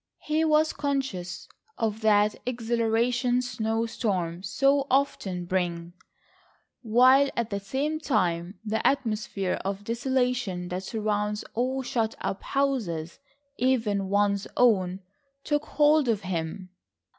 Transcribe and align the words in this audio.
He 0.23 0.43
was 0.43 0.73
conscious 0.73 1.47
of 1.77 2.01
that 2.01 2.33
exhilaration 2.43 3.39
snow 3.43 3.85
storms 3.85 4.49
so 4.49 4.87
often 4.89 5.45
bring, 5.45 5.93
while 6.81 7.29
at 7.37 7.51
the 7.51 7.59
same 7.59 7.99
time 7.99 8.57
the 8.65 8.85
atmosphere 8.87 9.61
of 9.63 9.83
desolation 9.83 10.69
that 10.69 10.81
surrounds 10.81 11.45
all 11.53 11.83
shut 11.83 12.15
up 12.19 12.41
houses, 12.41 13.19
even 13.57 14.09
one's 14.09 14.47
own, 14.57 15.01
took 15.43 15.65
hold 15.65 16.07
of 16.09 16.21
him. 16.21 16.69